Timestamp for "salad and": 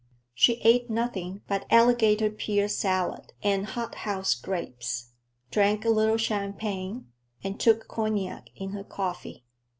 2.67-3.67